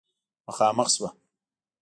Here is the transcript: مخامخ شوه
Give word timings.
مخامخ 0.47 0.87
شوه 0.95 1.09